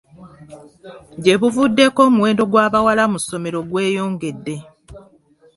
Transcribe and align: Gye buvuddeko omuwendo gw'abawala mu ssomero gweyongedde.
Gye 1.23 1.35
buvuddeko 1.41 1.99
omuwendo 2.07 2.43
gw'abawala 2.51 3.03
mu 3.11 3.17
ssomero 3.21 3.59
gweyongedde. 3.69 4.55